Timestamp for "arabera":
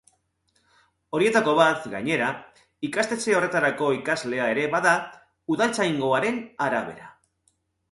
6.69-7.15